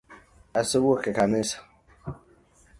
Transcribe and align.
Ase 0.59 0.77
wuok 0.83 1.03
e 1.09 1.11
kanisa 1.17 1.57